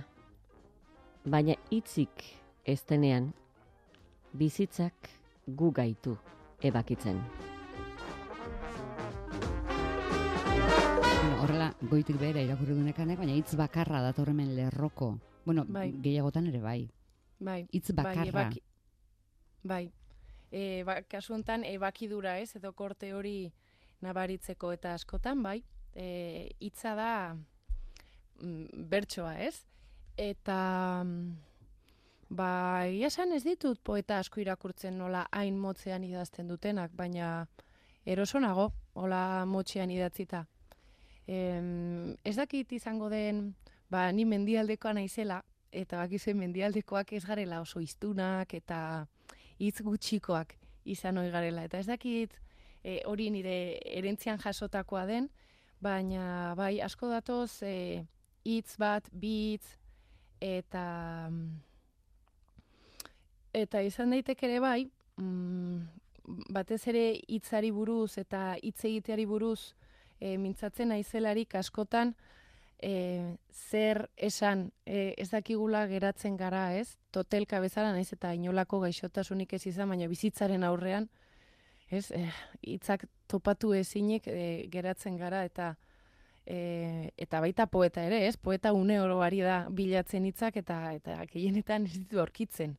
[1.26, 2.28] Baina hitzik
[2.66, 3.32] ez denean
[4.38, 5.10] bizitzak
[5.48, 6.14] gu gaitu
[6.62, 7.45] ebakitzen.
[11.90, 15.16] Goitik behera irakurri dunekanek, baina hitz bakarra datorremen lerroko.
[15.46, 15.92] Bueno, Bai.
[16.02, 16.90] gehiagotan ere bai.
[17.40, 18.22] Bai, Hitz bakarra.
[18.22, 18.62] Bai, ebaki,
[19.64, 19.92] bai.
[20.52, 23.52] E, ba, kasu honetan ebakidura ez, edo korte hori
[24.02, 25.60] nabaritzeko eta askotan, bai,
[25.94, 27.12] e, hitza da
[28.40, 29.66] mm, bertsoa ez,
[30.18, 31.36] eta mm,
[32.40, 32.50] ba,
[32.88, 37.48] esan ez ditut poeta asko irakurtzen nola hain motzean idazten dutenak, baina
[38.06, 40.46] eroso nago, hola motxean idatzita.
[41.28, 43.56] Em, ez dakit izango den,
[43.90, 45.42] ba, ni mendialdekoa naizela,
[45.76, 48.80] eta bakizue mendialdekoak ez garela oso iztunak eta
[49.60, 50.56] hitz gutxikoak
[50.86, 51.66] izan ohi garela.
[51.66, 52.36] Eta ez dakit
[52.84, 55.30] e, hori nire erentzian jasotakoa den,
[55.82, 58.06] baina bai asko datoz e,
[58.46, 59.76] hitz bat, bi hitz,
[60.40, 60.86] eta
[63.56, 64.82] eta izan daiteke ere bai,
[65.18, 65.80] mm,
[66.54, 69.74] batez ere hitzari buruz eta hitz egiteari buruz
[70.20, 72.16] e, mintzatzen naizelarik askotan
[72.82, 76.98] e, zer esan e, ez dakigula geratzen gara, ez?
[77.12, 81.10] Totelka bezala naiz eta inolako gaixotasunik ez izan, baina bizitzaren aurrean,
[81.90, 82.10] ez?
[82.62, 85.76] Hitzak topatu ezinik e, geratzen gara eta
[86.46, 88.38] e, eta baita poeta ere, ez?
[88.38, 92.78] Poeta une oro ari da bilatzen hitzak eta eta gehienetan ez ditu aurkitzen.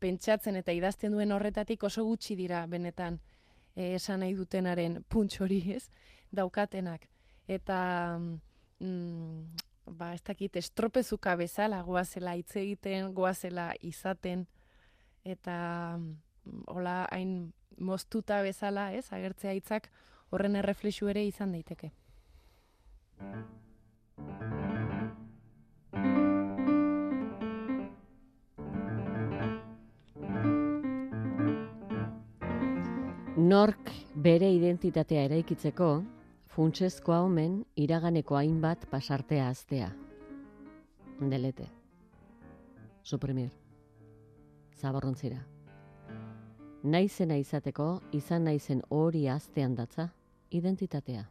[0.00, 3.20] Pentsatzen eta idazten duen horretatik oso gutxi dira benetan
[3.74, 5.88] e, esan nahi dutenaren punts hori, ez?
[6.32, 7.06] Daukatenak.
[7.50, 7.80] Eta
[8.18, 9.44] mm,
[9.98, 14.46] ba, ez dakit, estropezuka bezala goazela hitz egiten, goazela izaten,
[15.24, 19.90] eta mm, hola hain moztuta bezala, ez, agertzea hitzak
[20.30, 21.92] horren erreflexu ere izan daiteke.
[33.40, 35.86] Nork bere identitatea eraikitzeko,
[36.50, 39.90] funtsezkoa omen iraganeko hainbat pasartea aztea.
[41.30, 41.68] Delete.
[43.02, 43.50] Suprimir.
[44.80, 45.38] Zaborrontzira.
[46.82, 50.08] Naizena izateko, izan naizen hori aztean datza,
[50.50, 51.26] identitatea.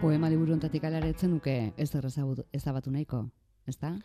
[0.00, 1.90] Poema liburu ontatik alaretzen nuke ez
[2.52, 3.28] ezabatu nahiko,
[3.66, 3.96] ezta?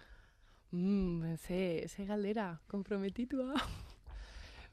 [0.71, 3.55] Mm, ze, ze galdera, komprometitua.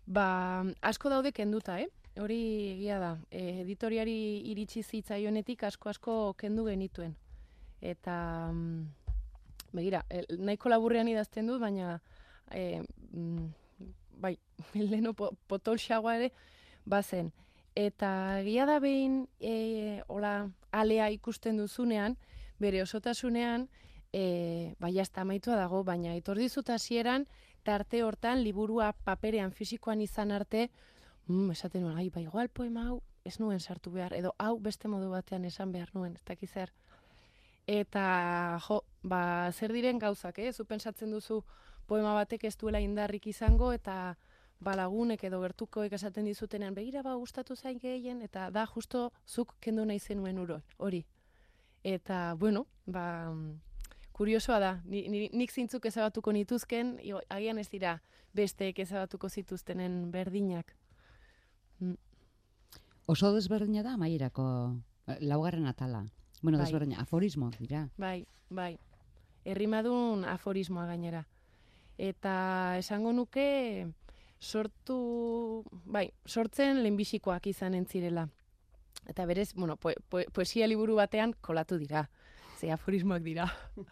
[0.08, 1.88] Ba, asko daude kenduta, eh?
[2.18, 2.40] Hori
[2.72, 3.12] egia da.
[3.30, 4.16] E, editoriari
[4.50, 7.14] iritsi zitzaionetik asko-asko kendu genituen.
[7.80, 8.16] Eta,
[8.50, 8.86] mm,
[9.76, 10.02] begira,
[10.38, 11.98] nahiko laburrean idazten dut, baina,
[12.50, 12.80] e,
[13.12, 13.50] mm,
[14.24, 14.34] bai,
[14.90, 16.32] leheno po, potolxagoa ere,
[16.86, 17.30] bazen.
[17.78, 22.16] Eta egia da behin, e, hola, alea ikusten duzunean,
[22.58, 23.68] bere osotasunean,
[24.10, 27.28] e, bai jazta amaitua dago, baina etor dizut hasieran
[27.68, 30.70] tarte hortan liburua paperean fisikoan izan arte,
[31.26, 34.88] mm, esaten nuen, ai, bai, igual poema hau ez nuen sartu behar, edo hau beste
[34.88, 36.72] modu batean esan behar nuen, ez dakiz zer.
[37.68, 38.04] Eta,
[38.64, 39.20] jo, ba,
[39.52, 40.52] zer diren gauzak, eh?
[40.52, 41.42] Zu pentsatzen duzu
[41.86, 44.16] poema batek ez duela indarrik izango, eta
[44.64, 49.58] ba, lagunek edo gertukoek esaten dizutenean, begira ba, gustatu zain gehien, eta da justo zuk
[49.60, 51.04] kendu nahi zenuen uro, hori.
[51.84, 53.04] Eta, bueno, ba,
[54.18, 58.00] kuriosoa da, ni, ni, nik zintzuk ezabatuko nituzken, io, agian ez dira
[58.34, 60.74] besteek ezabatuko zituztenen berdinak.
[63.06, 64.44] Oso desberdina da amaierako
[65.06, 66.02] eh, laugarren atala.
[66.42, 66.66] Bueno, Bai.
[66.66, 67.86] desberdina, aforismoak dira.
[67.96, 68.72] Bai, bai.
[69.46, 71.22] Herrimadun aforismoa gainera.
[71.98, 72.34] Eta
[72.78, 73.46] esango nuke
[74.38, 74.98] sortu,
[75.86, 78.28] bai, sortzen lehenbizikoak izanen zirela.
[79.08, 82.08] Eta berez, bueno, poe, poe, poesia liburu batean kolatu dira.
[82.58, 83.46] Ze aforismoak dira.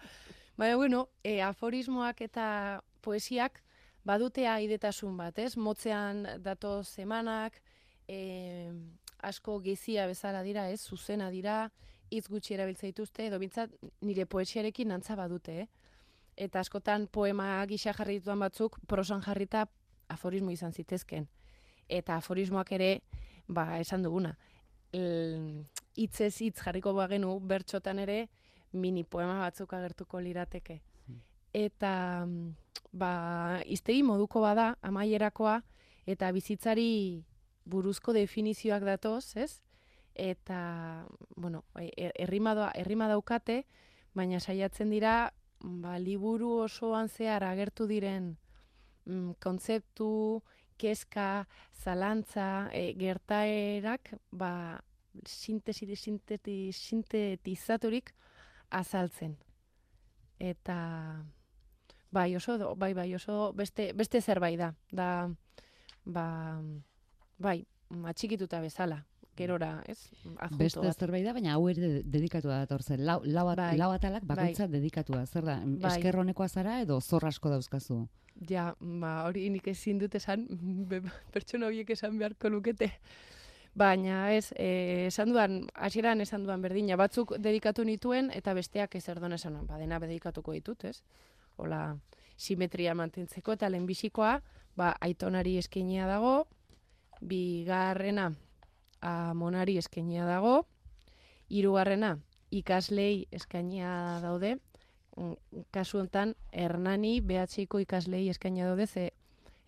[0.59, 3.61] Baina, bueno, e, aforismoak eta poesiak
[4.07, 5.57] badute aidetasun bat, ez?
[5.57, 7.61] Motzean dato semanak,
[8.09, 8.73] e,
[9.23, 10.81] asko gezia bezala dira, ez?
[10.83, 11.67] Zuzena dira,
[12.11, 15.69] hitz gutxi erabiltza dituzte, edo bintzat nire poesiarekin antza badute, eh?
[16.37, 19.67] Eta askotan poema gisa jarri dituan batzuk, prosan jarrita
[20.12, 21.29] aforismo izan zitezken.
[21.89, 22.91] Eta aforismoak ere,
[23.49, 24.35] ba, esan duguna,
[24.93, 25.64] el-
[25.97, 28.27] hitzez hitz jarriko bagenu bertxotan ere,
[28.77, 30.81] mini poema batzuk agertuko lirateke.
[31.57, 32.51] Eta, mm,
[32.93, 35.62] ba, iztegi moduko bada, amaierakoa,
[36.07, 37.24] eta bizitzari
[37.64, 39.62] buruzko definizioak datoz, ez?
[40.14, 41.07] Eta,
[41.37, 43.64] bueno, e- errima, doa- errima daukate,
[44.14, 48.37] baina saiatzen dira, ba, liburu osoan zehar agertu diren
[49.07, 50.43] mm, kontzeptu,
[50.77, 54.81] kezka, zalantza, e, gertaerak, ba,
[55.24, 58.12] sintesi, sinteti, sintetizaturik
[58.71, 59.37] azaltzen.
[60.39, 61.25] eta
[62.11, 65.31] bai oso bai bai oso beste beste zerbait da da
[66.05, 66.61] ba
[67.39, 67.67] bai
[68.05, 69.05] atxikituta bezala
[69.37, 69.99] gerora ez
[70.39, 70.99] adjunto Beste bat.
[70.99, 73.05] zerbait da, baina hau ere dedikatua dator zen.
[73.05, 73.77] Lau, lau, at- Bai.
[73.77, 75.27] lau atalak bakoitza dedikatua.
[75.27, 75.91] Zer da, Bai.
[75.99, 78.09] esker honekoa zara edo zor asko dauzkazu?
[78.49, 80.47] Ja, ba, hori nik ezin dut esan,
[81.33, 82.93] pertsona horiek esan beharko lukete.
[83.77, 89.05] Baina ez, e, esan duan, hasieran esan duan berdina, batzuk dedikatu nituen eta besteak ez
[89.12, 91.03] erdon esan ba, dena dedikatuko ditut, ez?
[91.57, 91.97] Hola,
[92.37, 94.39] simetria mantentzeko eta lehenbizikoa,
[94.77, 96.47] ba, aitonari eskainia dago,
[97.20, 98.31] bigarrena
[99.01, 100.62] amonari eskainia dago,
[101.53, 102.16] hirugarrena
[102.51, 103.93] ikaslei eskainia
[104.24, 104.57] daude,
[105.16, 109.12] Mm, kasu hontan Hernani BHiko ikaslei eskaina daude ze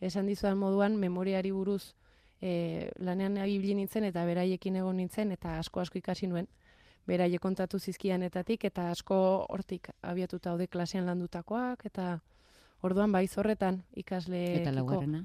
[0.01, 1.95] esan dizudan moduan memoriari buruz
[2.43, 6.49] e, lanean ibili nintzen eta beraiekin egon nintzen eta asko asko ikasi nuen
[7.09, 12.19] beraiek kontatu zizkianetatik eta asko hortik abiatuta daude klasean landutakoak eta
[12.83, 15.25] orduan bai zorretan ikasle Eta laugarrena?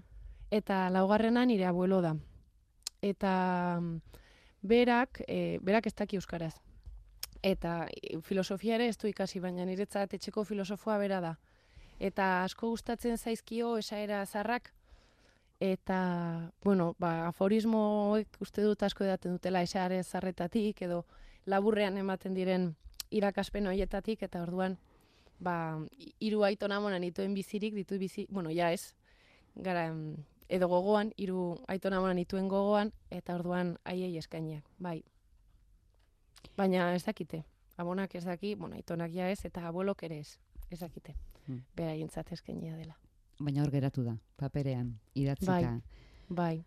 [0.53, 2.13] eta laugarrena nire abuelo da.
[3.01, 4.19] Eta mm,
[4.61, 6.53] berak, e, berak ez daki euskaraz.
[7.41, 11.33] Eta e, filosofia ere ez du ikasi, baina niretzat etxeko filosofoa bera da.
[11.99, 14.71] Eta asko gustatzen zaizkio esaera zarrak,
[15.63, 21.05] eta, bueno, ba, aforismoek uste dut asko edaten dutela esaare zarretatik, edo
[21.47, 22.73] laburrean ematen diren
[23.15, 24.75] irakaspen horietatik, eta orduan,
[25.39, 25.79] ba,
[26.19, 28.91] hiru aitona mona nituen bizirik, ditu bizi, bueno, ja ez,
[29.55, 29.85] gara,
[30.49, 34.99] edo gogoan, hiru aitona mona nituen gogoan, eta orduan haiei eskainiak, bai.
[36.57, 37.45] Baina ez dakite,
[37.77, 40.35] amonak ez daki, bueno, aitonak ja ez, eta abuelok ere ez,
[40.69, 41.59] ez dakite, Hmm.
[41.75, 42.95] beraientzat eskainia dela.
[43.39, 45.81] Baina hor geratu da, paperean, idatzita.
[46.29, 46.63] Bai,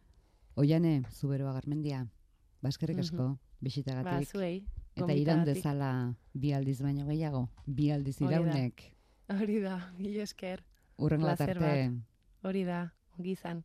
[0.56, 2.06] Oiane, zuberoa garmendia,
[2.62, 3.04] baskerrik Mhm.
[3.04, 4.28] asko, ba, bisitagatik.
[4.30, 4.66] zuei.
[4.96, 5.54] Eta gonbitagatik.
[5.54, 8.40] dezala bi aldiz baino gehiago, bi aldiz Hori da.
[8.40, 8.92] iraunek.
[9.28, 10.64] Hori da, mila esker,
[10.98, 11.92] arte,
[12.42, 13.64] hori da, ongi izan.